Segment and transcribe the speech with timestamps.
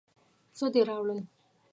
[0.57, 1.19] څه دې راوړل؟